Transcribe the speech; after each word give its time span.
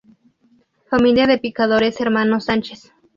Familia 0.89 1.27
de 1.27 1.37
Picadores 1.37 2.01
Hermanos 2.01 2.45
Sánchez. 2.45 2.91